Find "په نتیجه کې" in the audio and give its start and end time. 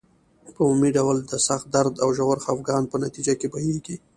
2.91-3.47